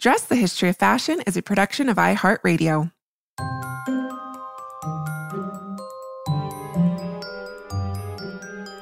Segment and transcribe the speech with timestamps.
[0.00, 2.90] Dress the History of Fashion is a production of iHeartRadio.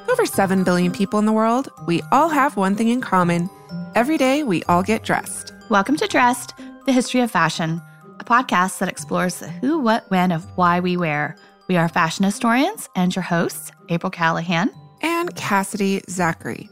[0.07, 3.49] Over 7 billion people in the world, we all have one thing in common.
[3.95, 5.51] Every day, we all get dressed.
[5.69, 6.53] Welcome to Dressed,
[6.85, 7.81] the History of Fashion,
[8.21, 11.35] a podcast that explores the who, what, when of why we wear.
[11.67, 16.69] We are fashion historians and your hosts, April Callahan and Cassidy Zachary.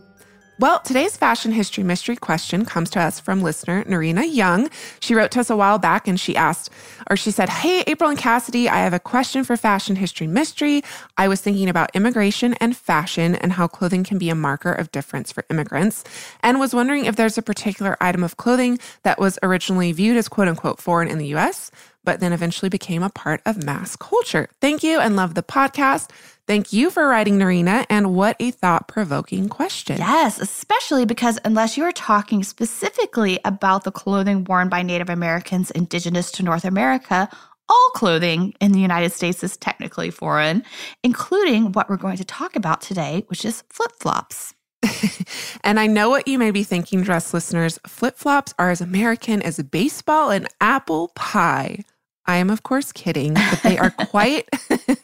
[0.59, 4.71] Well, today's fashion history mystery question comes to us from listener Narina Young.
[4.99, 6.71] She wrote to us a while back and she asked,
[7.11, 10.81] or she said, Hey, April and Cassidy, I have a question for fashion history mystery.
[11.15, 14.91] I was thinking about immigration and fashion and how clothing can be a marker of
[14.91, 16.03] difference for immigrants,
[16.41, 20.27] and was wondering if there's a particular item of clothing that was originally viewed as
[20.27, 21.69] quote unquote foreign in the US,
[22.03, 24.49] but then eventually became a part of mass culture.
[24.59, 26.09] Thank you and love the podcast.
[26.47, 29.97] Thank you for writing, Narina, and what a thought provoking question.
[29.97, 35.71] Yes, especially because unless you are talking specifically about the clothing worn by Native Americans
[35.71, 37.27] indigenous to North America,
[37.67, 40.63] all clothing in the United States is technically foreign,
[41.03, 44.53] including what we're going to talk about today, which is flip flops.
[45.65, 49.41] and I know what you may be thinking, dress listeners flip flops are as American
[49.41, 51.83] as baseball and apple pie.
[52.27, 54.49] I am of course kidding, but they are quite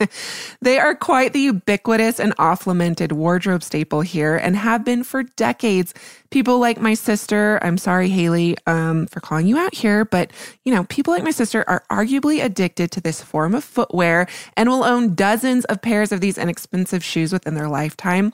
[0.62, 5.94] they are quite the ubiquitous and off-lamented wardrobe staple here and have been for decades.
[6.32, 10.32] People like my sister, I'm sorry Haley um, for calling you out here, but
[10.66, 14.68] you know, people like my sister are arguably addicted to this form of footwear and
[14.68, 18.34] will own dozens of pairs of these inexpensive shoes within their lifetime.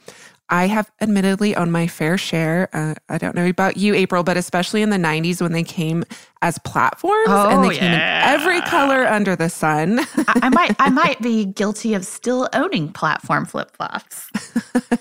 [0.50, 2.70] I have admittedly owned my fair share.
[2.74, 6.04] Uh, I don't know about you, April, but especially in the 90s when they came
[6.42, 7.80] as platforms oh, and they yeah.
[7.80, 10.00] came in every color under the sun.
[10.00, 14.30] I, I, might I might be guilty of still owning platform flip-flops.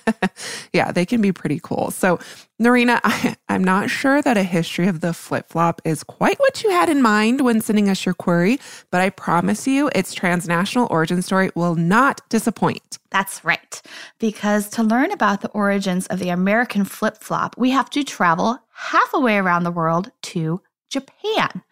[0.73, 1.91] yeah, they can be pretty cool.
[1.91, 2.19] So,
[2.61, 6.71] Narina, I, I'm not sure that a history of the flip-flop is quite what you
[6.71, 8.59] had in mind when sending us your query,
[8.91, 12.99] but I promise you its transnational origin story will not disappoint.
[13.11, 13.81] That's right.
[14.19, 19.11] Because to learn about the origins of the American flip-flop, we have to travel half
[19.15, 20.61] a way around the world to
[20.91, 21.63] Japan.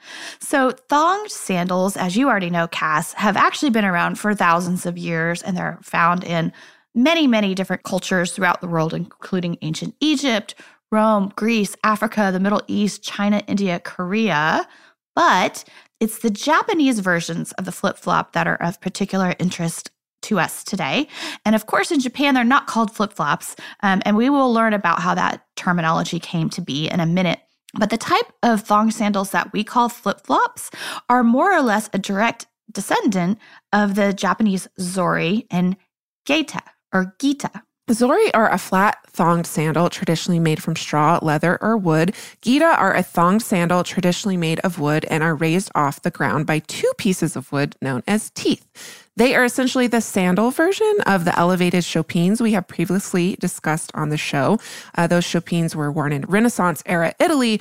[0.40, 4.98] So, thonged sandals, as you already know, Cass, have actually been around for thousands of
[4.98, 6.52] years and they're found in
[6.94, 10.54] many, many different cultures throughout the world, including ancient Egypt,
[10.90, 14.66] Rome, Greece, Africa, the Middle East, China, India, Korea.
[15.14, 15.64] But
[16.00, 19.90] it's the Japanese versions of the flip flop that are of particular interest
[20.22, 21.08] to us today.
[21.44, 23.56] And of course, in Japan, they're not called flip flops.
[23.82, 27.40] Um, and we will learn about how that terminology came to be in a minute.
[27.78, 30.70] But the type of thong sandals that we call flip flops
[31.08, 33.38] are more or less a direct descendant
[33.72, 35.76] of the Japanese zori and
[36.24, 37.62] geta or gita.
[37.92, 42.16] Zori are a flat thonged sandal traditionally made from straw, leather, or wood.
[42.42, 46.46] Gita are a thonged sandal traditionally made of wood and are raised off the ground
[46.46, 49.05] by two pieces of wood known as teeth.
[49.16, 54.10] They are essentially the sandal version of the elevated chopines we have previously discussed on
[54.10, 54.58] the show.
[54.94, 57.60] Uh, those chopines were worn in Renaissance era Italy,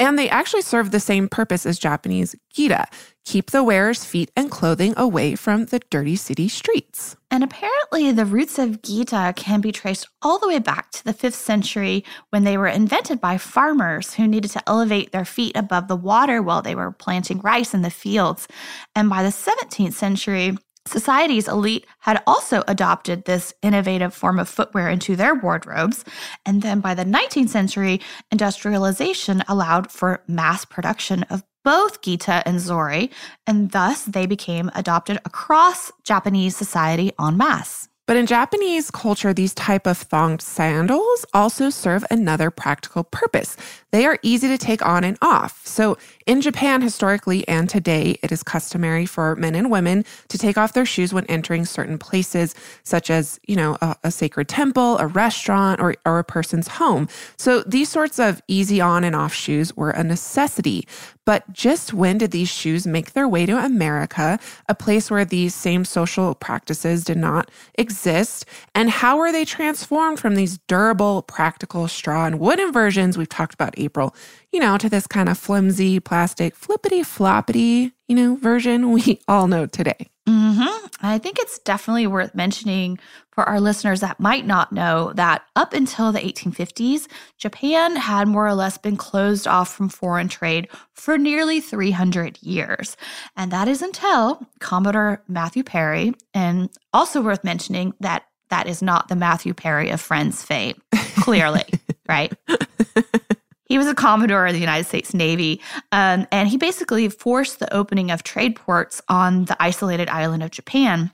[0.00, 2.88] and they actually serve the same purpose as Japanese gita
[3.26, 7.16] keep the wearer's feet and clothing away from the dirty city streets.
[7.28, 11.12] And apparently, the roots of gita can be traced all the way back to the
[11.12, 15.88] 5th century when they were invented by farmers who needed to elevate their feet above
[15.88, 18.46] the water while they were planting rice in the fields.
[18.94, 24.88] And by the 17th century, Society's elite had also adopted this innovative form of footwear
[24.88, 26.04] into their wardrobes.
[26.44, 32.60] And then by the 19th century, industrialization allowed for mass production of both Gita and
[32.60, 33.10] Zori,
[33.46, 37.88] and thus they became adopted across Japanese society en masse.
[38.06, 43.56] But in Japanese culture, these type of thonged sandals also serve another practical purpose.
[43.90, 45.66] They are easy to take on and off.
[45.66, 50.58] So in Japan, historically and today, it is customary for men and women to take
[50.58, 54.98] off their shoes when entering certain places, such as, you know, a, a sacred temple,
[54.98, 57.08] a restaurant, or, or a person's home.
[57.38, 60.86] So these sorts of easy on and off shoes were a necessity.
[61.24, 65.54] But just when did these shoes make their way to America, a place where these
[65.54, 68.44] same social practices did not exist?
[68.76, 73.54] And how were they transformed from these durable, practical straw and wooden versions we've talked
[73.54, 74.14] about, April,
[74.52, 79.46] you know, to this kind of flimsy, plastic, flippity floppity, you know, version we all
[79.46, 80.08] know today?
[80.28, 80.86] Mm-hmm.
[81.02, 82.98] I think it's definitely worth mentioning
[83.30, 87.06] for our listeners that might not know that up until the 1850s,
[87.38, 92.96] Japan had more or less been closed off from foreign trade for nearly 300 years.
[93.36, 99.08] And that is until Commodore Matthew Perry, and also worth mentioning that that is not
[99.08, 100.80] the Matthew Perry of Friends fame,
[101.20, 101.64] clearly,
[102.08, 102.32] right?
[103.66, 105.60] He was a Commodore of the United States Navy,
[105.92, 110.50] um, and he basically forced the opening of trade ports on the isolated island of
[110.50, 111.10] Japan.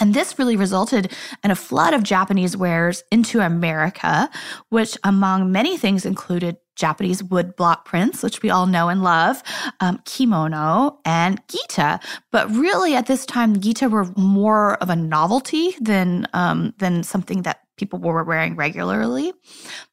[0.00, 1.12] And this really resulted
[1.42, 4.30] in a flood of Japanese wares into America,
[4.68, 9.42] which, among many things, included Japanese wood block prints, which we all know and love,
[9.80, 11.98] um, kimono, and gita.
[12.30, 17.42] But really, at this time, gita were more of a novelty than um, than something
[17.42, 19.32] that people were wearing regularly.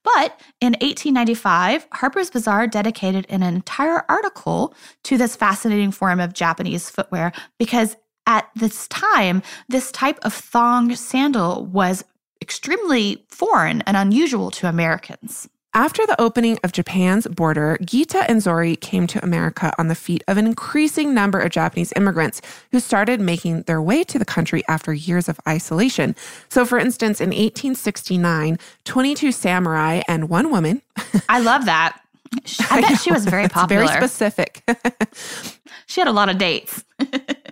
[0.03, 4.73] But in 1895, Harper's Bazaar dedicated an entire article
[5.03, 7.95] to this fascinating form of Japanese footwear because
[8.27, 12.03] at this time, this type of thong sandal was
[12.41, 15.47] extremely foreign and unusual to Americans.
[15.75, 20.23] After the opening of Japan's border, Gita and Zori came to America on the feet
[20.25, 22.41] of an increasing number of Japanese immigrants
[22.71, 26.15] who started making their way to the country after years of isolation.
[26.47, 30.81] So, for instance, in 1869, 22 samurai and one woman.
[31.27, 31.99] I love that.
[32.71, 33.85] I bet she was very popular.
[33.85, 34.63] very specific.
[35.87, 36.85] she had a lot of dates.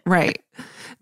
[0.05, 0.41] right.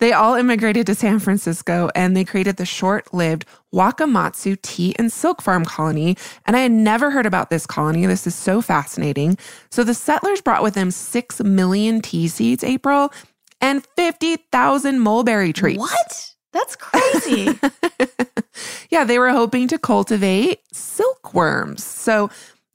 [0.01, 5.13] They all immigrated to San Francisco and they created the short lived Wakamatsu Tea and
[5.13, 6.18] Silk Farm Colony.
[6.48, 8.07] And I had never heard about this colony.
[8.07, 9.38] This is so fascinating.
[9.69, 13.13] So the settlers brought with them 6 million tea seeds, April,
[13.62, 15.77] and 50,000 mulberry trees.
[15.77, 16.33] What?
[16.51, 17.59] That's crazy.
[18.89, 21.83] yeah, they were hoping to cultivate silkworms.
[21.83, 22.31] So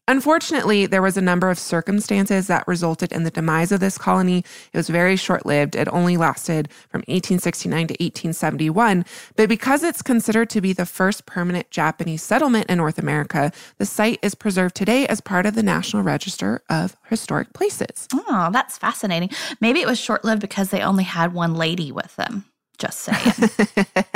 [0.09, 4.45] Unfortunately, there was a number of circumstances that resulted in the demise of this colony.
[4.73, 5.75] It was very short lived.
[5.75, 9.05] It only lasted from 1869 to 1871.
[9.35, 13.87] But because it's considered to be the first permanent Japanese settlement in North America, the
[13.87, 18.07] site is preserved today as part of the National Register of Historic Places.
[18.15, 19.31] Oh, that's fascinating.
[19.61, 22.45] Maybe it was short lived because they only had one lady with them.
[22.79, 23.51] Just saying.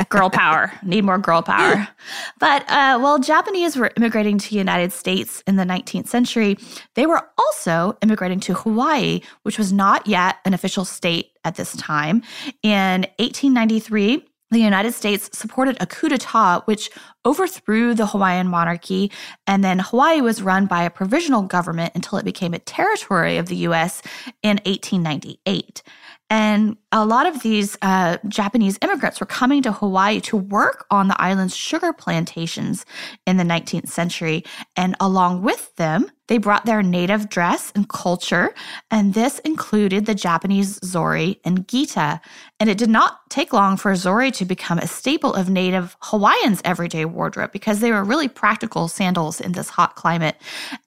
[0.09, 0.71] girl power.
[0.83, 1.87] Need more girl power.
[2.39, 6.57] But uh, while Japanese were immigrating to the United States in the 19th century,
[6.95, 11.75] they were also immigrating to Hawaii, which was not yet an official state at this
[11.75, 12.21] time.
[12.61, 16.89] In 1893, the United States supported a coup d'etat which
[17.25, 19.09] overthrew the Hawaiian monarchy,
[19.47, 23.47] and then Hawaii was run by a provisional government until it became a territory of
[23.47, 24.01] the US
[24.43, 25.81] in 1898.
[26.31, 31.09] And a lot of these uh, Japanese immigrants were coming to Hawaii to work on
[31.09, 32.85] the island's sugar plantations
[33.27, 34.45] in the 19th century.
[34.77, 38.55] And along with them, they brought their native dress and culture.
[38.89, 42.21] And this included the Japanese zori and gita.
[42.61, 46.61] And it did not take long for zori to become a staple of native Hawaiians'
[46.63, 50.37] everyday wardrobe because they were really practical sandals in this hot climate.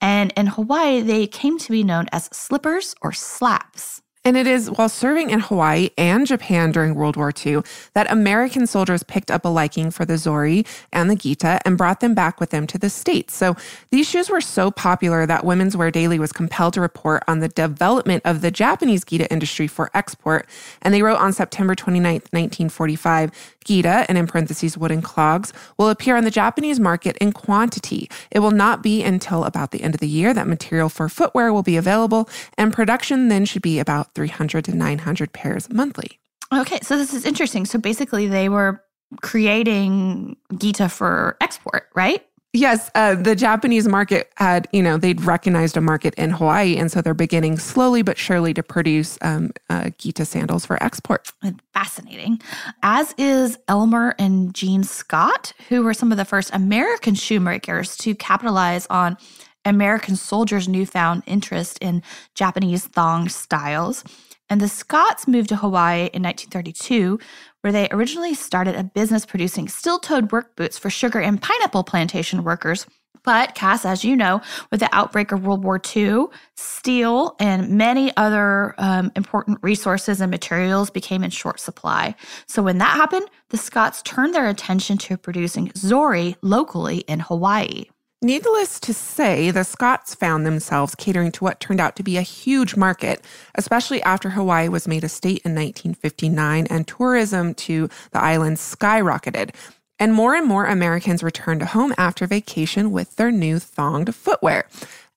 [0.00, 4.00] And in Hawaii, they came to be known as slippers or slaps.
[4.26, 7.60] And it is while serving in Hawaii and Japan during World War II
[7.92, 12.00] that American soldiers picked up a liking for the Zori and the Gita and brought
[12.00, 13.34] them back with them to the States.
[13.34, 13.54] So
[13.90, 17.48] these shoes were so popular that Women's Wear Daily was compelled to report on the
[17.48, 20.48] development of the Japanese Gita industry for export.
[20.80, 23.30] And they wrote on September 29, 1945,
[23.64, 28.08] Gita, and in parentheses, wooden clogs, will appear on the Japanese market in quantity.
[28.30, 31.52] It will not be until about the end of the year that material for footwear
[31.52, 36.18] will be available, and production then should be about 300 to 900 pairs monthly.
[36.52, 37.64] Okay, so this is interesting.
[37.64, 38.82] So basically, they were
[39.22, 42.24] creating Gita for export, right?
[42.54, 46.76] Yes, uh, the Japanese market had, you know, they'd recognized a market in Hawaii.
[46.76, 51.32] And so they're beginning slowly but surely to produce um, uh, Gita sandals for export.
[51.72, 52.40] Fascinating.
[52.84, 58.14] As is Elmer and Jean Scott, who were some of the first American shoemakers to
[58.14, 59.16] capitalize on
[59.64, 62.02] American soldiers' newfound interest in
[62.34, 64.04] Japanese thong styles.
[64.50, 67.18] And the Scotts moved to Hawaii in 1932,
[67.62, 71.82] where they originally started a business producing steel toed work boots for sugar and pineapple
[71.82, 72.86] plantation workers.
[73.24, 78.14] But, Cass, as you know, with the outbreak of World War II, steel and many
[78.18, 82.14] other um, important resources and materials became in short supply.
[82.46, 87.86] So, when that happened, the Scotts turned their attention to producing Zori locally in Hawaii.
[88.24, 92.22] Needless to say, the Scotts found themselves catering to what turned out to be a
[92.22, 93.22] huge market,
[93.54, 99.54] especially after Hawaii was made a state in 1959 and tourism to the island skyrocketed.
[99.98, 104.68] And more and more Americans returned home after vacation with their new thonged footwear.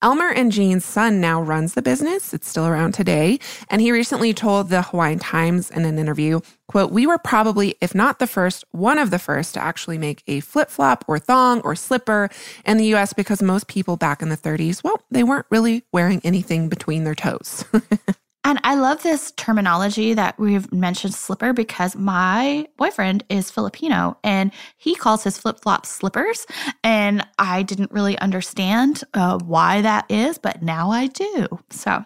[0.04, 2.32] Elmer and Jean's son now runs the business.
[2.32, 3.40] It's still around today.
[3.68, 7.96] And he recently told the Hawaiian Times in an interview, quote, we were probably, if
[7.96, 11.62] not the first, one of the first to actually make a flip flop or thong
[11.62, 12.30] or slipper
[12.64, 16.22] in the US because most people back in the 30s, well, they weren't really wearing
[16.24, 17.66] anything between their toes.
[18.44, 24.54] And I love this terminology that we've mentioned slipper because my boyfriend is Filipino and
[24.78, 26.46] he calls his flip flops slippers.
[26.82, 31.48] And I didn't really understand uh, why that is, but now I do.
[31.72, 31.92] So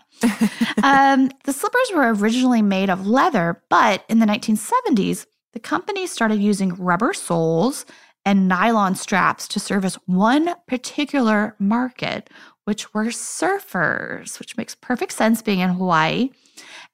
[0.83, 6.41] um, the slippers were originally made of leather, but in the 1970s, the company started
[6.41, 7.85] using rubber soles
[8.25, 12.29] and nylon straps to service one particular market,
[12.65, 16.29] which were surfers, which makes perfect sense being in Hawaii.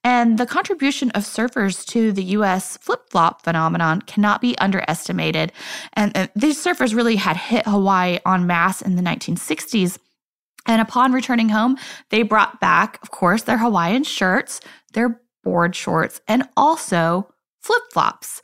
[0.03, 5.51] And the contribution of surfers to the US flip flop phenomenon cannot be underestimated.
[5.93, 9.97] And, and these surfers really had hit Hawaii en masse in the 1960s.
[10.65, 11.77] And upon returning home,
[12.09, 14.59] they brought back, of course, their Hawaiian shirts,
[14.93, 18.41] their board shorts, and also flip flops.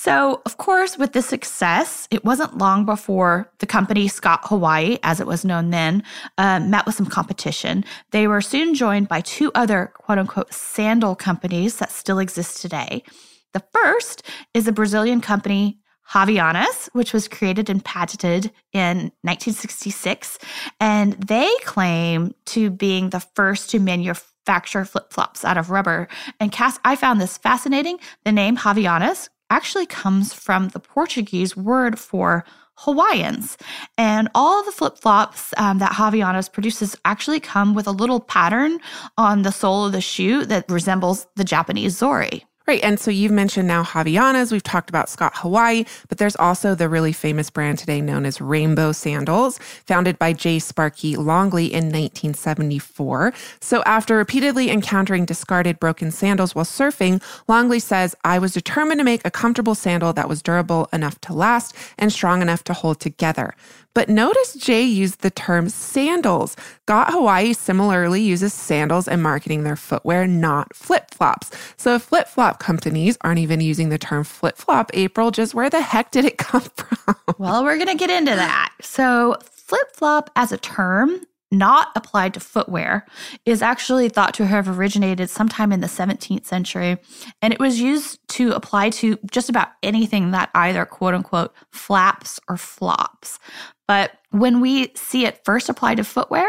[0.00, 5.18] So, of course, with this success, it wasn't long before the company Scott Hawaii, as
[5.18, 6.04] it was known then,
[6.38, 7.84] uh, met with some competition.
[8.12, 13.02] They were soon joined by two other quote unquote sandal companies that still exist today.
[13.54, 14.22] The first
[14.54, 15.80] is a Brazilian company,
[16.12, 20.38] Havaianas, which was created and patented in 1966.
[20.78, 26.06] And they claim to being the first to manufacture flip flops out of rubber.
[26.38, 27.98] And Cass, I found this fascinating.
[28.24, 32.44] The name Havaianas actually comes from the Portuguese word for
[32.78, 33.58] Hawaiians.
[33.96, 38.78] And all the flip flops um, that Havaianas produces actually come with a little pattern
[39.16, 42.44] on the sole of the shoe that resembles the Japanese zori.
[42.68, 42.84] Right.
[42.84, 44.52] And so you've mentioned now Havaianas.
[44.52, 48.42] We've talked about Scott Hawaii, but there's also the really famous brand today known as
[48.42, 49.56] Rainbow Sandals,
[49.86, 50.58] founded by J.
[50.58, 53.32] Sparky Longley in 1974.
[53.62, 59.04] So after repeatedly encountering discarded broken sandals while surfing, Longley says, I was determined to
[59.04, 63.00] make a comfortable sandal that was durable enough to last and strong enough to hold
[63.00, 63.54] together.
[63.98, 66.54] But notice Jay used the term sandals.
[66.82, 71.50] Scott Hawaii similarly uses sandals in marketing their footwear, not flip flops.
[71.76, 75.68] So if flip flop companies aren't even using the term flip flop, April, just where
[75.68, 77.16] the heck did it come from?
[77.38, 78.72] well, we're going to get into that.
[78.80, 83.06] So flip flop as a term not applied to footwear
[83.46, 86.98] is actually thought to have originated sometime in the 17th century.
[87.40, 92.38] And it was used to apply to just about anything that either quote unquote flaps
[92.48, 93.38] or flops.
[93.88, 96.46] But when we see it first applied to footwear,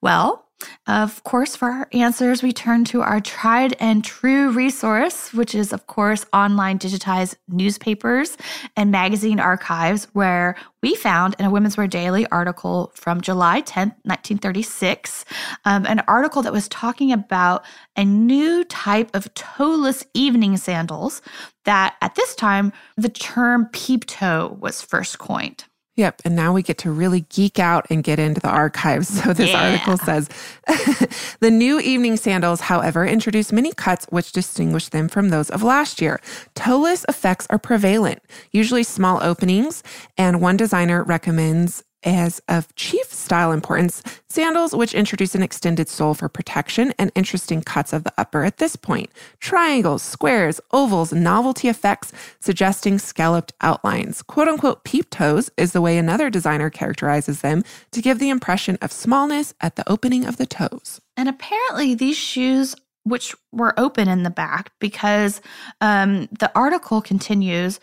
[0.00, 0.46] well,
[0.86, 5.72] of course, for our answers, we turn to our tried and true resource, which is,
[5.72, 8.38] of course, online digitized newspapers
[8.74, 13.96] and magazine archives, where we found in a Women's Wear Daily article from July 10th,
[14.04, 15.26] 1936,
[15.66, 17.64] um, an article that was talking about
[17.96, 21.20] a new type of toeless evening sandals
[21.64, 25.64] that at this time, the term peep toe was first coined.
[25.96, 26.22] Yep.
[26.24, 29.06] And now we get to really geek out and get into the archives.
[29.26, 29.70] So this yeah.
[29.70, 30.28] article says
[31.40, 36.02] the new evening sandals, however, introduce many cuts which distinguish them from those of last
[36.02, 36.20] year.
[36.54, 38.22] Toeless effects are prevalent,
[38.52, 39.82] usually small openings,
[40.18, 46.14] and one designer recommends as of chief style importance, sandals, which introduce an extended sole
[46.14, 49.10] for protection and interesting cuts of the upper at this point,
[49.40, 54.22] triangles, squares, ovals, novelty effects suggesting scalloped outlines.
[54.22, 58.78] Quote unquote peep toes is the way another designer characterizes them to give the impression
[58.80, 61.00] of smallness at the opening of the toes.
[61.16, 65.40] And apparently, these shoes which were open in the back because
[65.80, 67.78] um, the article continues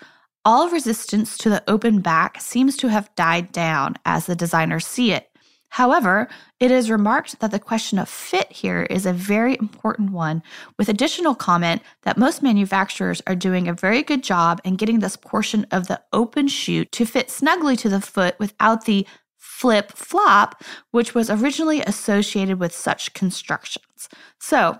[0.46, 5.12] all resistance to the open back seems to have died down as the designers see
[5.12, 5.30] it.
[5.70, 6.28] However,
[6.60, 10.44] it is remarked that the question of fit here is a very important one,
[10.78, 15.18] with additional comment that most manufacturers are doing a very good job in getting this
[15.18, 19.08] portion of the open shoe to fit snugly to the foot without the
[19.40, 24.10] flip flop, which was originally associated with such constructions.
[24.40, 24.80] So,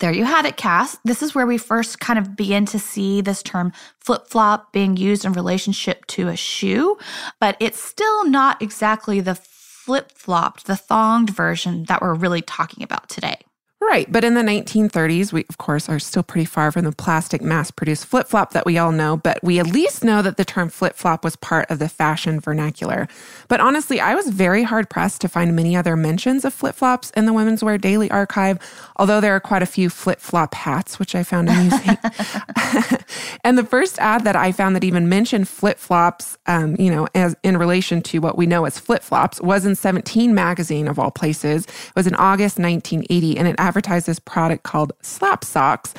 [0.00, 0.96] there you have it, Cass.
[1.04, 4.96] This is where we first kind of begin to see this term flip flop being
[4.96, 6.96] used in relationship to a shoe,
[7.40, 12.84] but it's still not exactly the flip flopped, the thonged version that we're really talking
[12.84, 13.38] about today.
[13.80, 14.10] Right.
[14.10, 17.70] But in the 1930s, we, of course, are still pretty far from the plastic mass
[17.70, 20.68] produced flip flop that we all know, but we at least know that the term
[20.68, 23.06] flip flop was part of the fashion vernacular.
[23.46, 27.10] But honestly, I was very hard pressed to find many other mentions of flip flops
[27.10, 28.58] in the Women's Wear Daily archive,
[28.96, 31.96] although there are quite a few flip flop hats, which I found amusing.
[33.44, 37.06] and the first ad that I found that even mentioned flip flops, um, you know,
[37.14, 40.98] as in relation to what we know as flip flops, was in 17 magazine of
[40.98, 41.64] all places.
[41.64, 45.92] It was in August 1980, and it advertise this product called Slap Socks.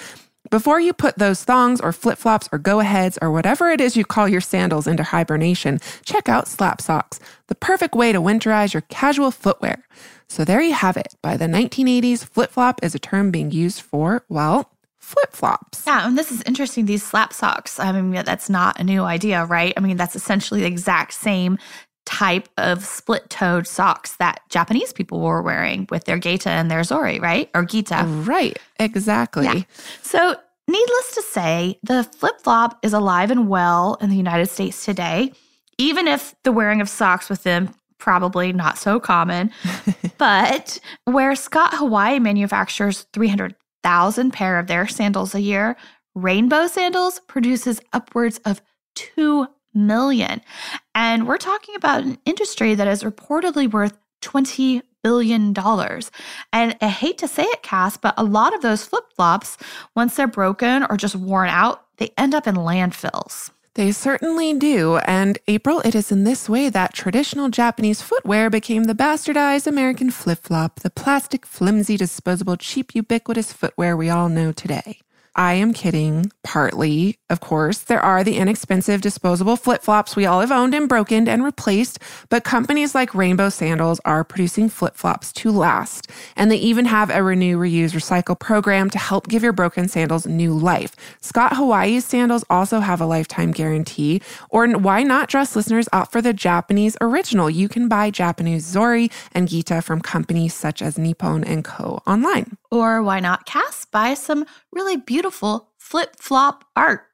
[0.50, 3.96] Before you put those thongs or flip flops or go aheads or whatever it is
[3.96, 8.74] you call your sandals into hibernation, check out Slap Socks, the perfect way to winterize
[8.74, 9.86] your casual footwear.
[10.28, 11.14] So there you have it.
[11.22, 15.84] By the 1980s, flip flop is a term being used for, well, flip flops.
[15.86, 16.86] Yeah, and this is interesting.
[16.86, 19.74] These slap socks, I mean, that's not a new idea, right?
[19.78, 21.60] I mean, that's essentially the exact same
[22.06, 26.84] type of split toed socks that Japanese people were wearing with their Geita and their
[26.84, 27.50] Zori, right?
[27.54, 28.04] Or Gita.
[28.06, 29.46] Right, exactly.
[29.46, 29.62] Yeah.
[30.02, 30.36] So,
[30.68, 35.34] needless to say, the flip flop is alive and well in the United States today,
[35.78, 39.52] even if the wearing of socks with them probably not so common.
[40.18, 45.78] but where Scott Hawaii manufactures 300,000 pair of their sandals a year,
[46.16, 48.62] Rainbow Sandals produces upwards of
[48.96, 50.42] 2 million.
[50.96, 56.12] And we're talking about an industry that is reportedly worth 20 billion dollars.
[56.52, 59.58] And I hate to say it, Cass, but a lot of those flip flops,
[59.96, 63.52] once they're broken or just worn out, they end up in landfills.
[63.76, 64.98] They certainly do.
[64.98, 70.12] And April, it is in this way that traditional Japanese footwear became the bastardized American
[70.12, 75.00] flip flop, the plastic, flimsy, disposable, cheap, ubiquitous footwear we all know today.
[75.40, 77.78] I am kidding, partly, of course.
[77.78, 82.00] There are the inexpensive disposable flip flops we all have owned and broken and replaced,
[82.28, 86.12] but companies like Rainbow Sandals are producing flip flops to last.
[86.36, 90.28] And they even have a renew, reuse, recycle program to help give your broken sandals
[90.28, 90.94] new life.
[91.22, 94.22] Scott Hawaii's sandals also have a lifetime guarantee.
[94.50, 97.50] Or why not dress listeners opt for the Japanese original?
[97.50, 102.04] You can buy Japanese Zori and Gita from companies such as Nippon and Co.
[102.06, 102.58] online.
[102.72, 107.06] Or why not Cass buy some really beautiful flip flop art?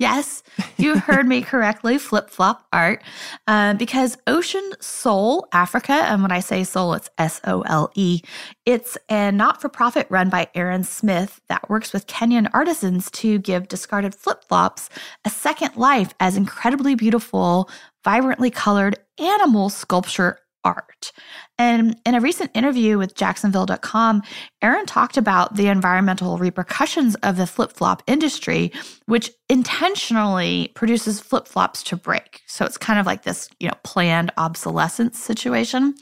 [0.00, 0.42] Yes,
[0.78, 3.02] you heard me correctly, flip flop art,
[3.46, 8.22] uh, because Ocean Sole Africa, and when I say soul, it's S O L E,
[8.64, 13.38] it's a not for profit run by Aaron Smith that works with Kenyan artisans to
[13.40, 14.88] give discarded flip flops
[15.26, 17.68] a second life as incredibly beautiful,
[18.02, 21.12] vibrantly colored animal sculpture art.
[21.58, 24.22] And in a recent interview with Jacksonville.com,
[24.62, 28.72] Aaron talked about the environmental repercussions of the flip flop industry,
[29.06, 32.42] which intentionally produces flip flops to break.
[32.46, 35.94] So it's kind of like this, you know, planned obsolescence situation.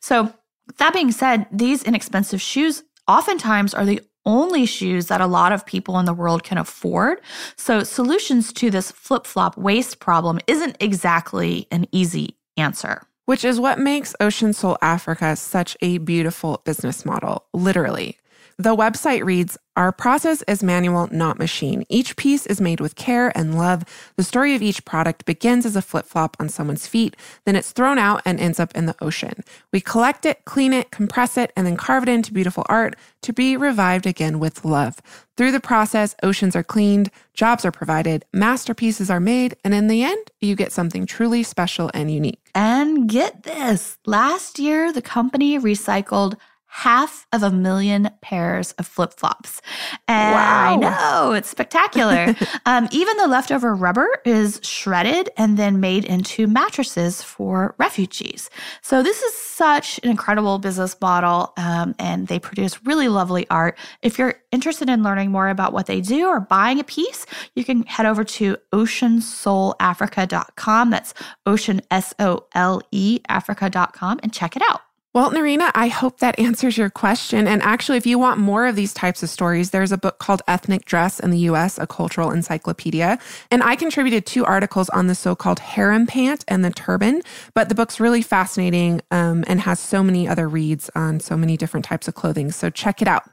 [0.00, 0.32] So,
[0.78, 5.66] that being said, these inexpensive shoes oftentimes are the only shoes that a lot of
[5.66, 7.20] people in the world can afford.
[7.56, 13.60] So, solutions to this flip flop waste problem isn't exactly an easy answer which is
[13.60, 18.18] what makes Ocean Sole Africa such a beautiful business model, literally.
[18.62, 21.84] The website reads Our process is manual, not machine.
[21.88, 23.82] Each piece is made with care and love.
[24.14, 27.72] The story of each product begins as a flip flop on someone's feet, then it's
[27.72, 29.42] thrown out and ends up in the ocean.
[29.72, 33.32] We collect it, clean it, compress it, and then carve it into beautiful art to
[33.32, 35.02] be revived again with love.
[35.36, 40.04] Through the process, oceans are cleaned, jobs are provided, masterpieces are made, and in the
[40.04, 42.38] end, you get something truly special and unique.
[42.54, 46.36] And get this last year, the company recycled
[46.74, 49.60] half of a million pairs of flip flops.
[50.08, 50.72] And wow.
[50.72, 52.34] I know it's spectacular.
[52.66, 58.48] um, even the leftover rubber is shredded and then made into mattresses for refugees.
[58.80, 63.76] So this is such an incredible business model, um, and they produce really lovely art.
[64.00, 67.66] If you're interested in learning more about what they do or buying a piece, you
[67.66, 70.88] can head over to oceansoleafrica.com.
[70.88, 71.12] That's
[71.44, 74.80] ocean S O L E Africa.com and check it out.
[75.14, 77.46] Well, Narina, I hope that answers your question.
[77.46, 80.40] And actually, if you want more of these types of stories, there's a book called
[80.48, 83.18] Ethnic Dress in the US, a cultural encyclopedia.
[83.50, 87.20] And I contributed two articles on the so called harem pant and the turban.
[87.52, 91.58] But the book's really fascinating um, and has so many other reads on so many
[91.58, 92.50] different types of clothing.
[92.50, 93.24] So check it out.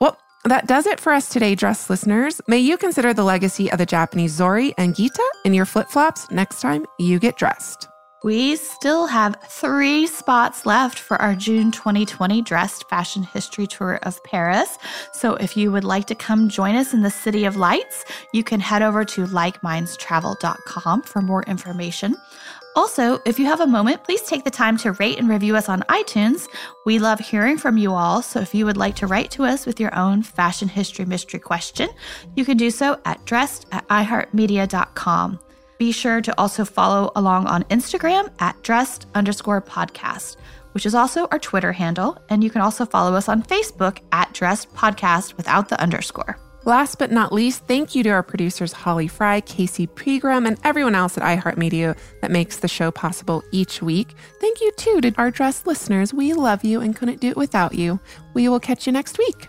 [0.00, 2.40] Well, that does it for us today, dress listeners.
[2.48, 6.28] May you consider the legacy of the Japanese Zori and Gita in your flip flops
[6.32, 7.86] next time you get dressed.
[8.22, 14.22] We still have three spots left for our June 2020 Dressed Fashion History Tour of
[14.22, 14.78] Paris.
[15.12, 18.44] So if you would like to come join us in the City of Lights, you
[18.44, 22.16] can head over to likemindstravel.com for more information.
[22.76, 25.68] Also, if you have a moment, please take the time to rate and review us
[25.68, 26.48] on iTunes.
[26.86, 29.66] We love hearing from you all, so if you would like to write to us
[29.66, 31.90] with your own fashion history mystery question,
[32.36, 35.40] you can do so at dressed at iheartmedia.com.
[35.82, 40.36] Be sure to also follow along on Instagram at dressed underscore podcast,
[40.74, 42.22] which is also our Twitter handle.
[42.28, 46.38] And you can also follow us on Facebook at dressed podcast without the underscore.
[46.64, 50.94] Last but not least, thank you to our producers Holly Fry, Casey Pegram, and everyone
[50.94, 54.14] else at iHeartMedia that makes the show possible each week.
[54.40, 56.14] Thank you too to our dressed listeners.
[56.14, 57.98] We love you and couldn't do it without you.
[58.34, 59.48] We will catch you next week.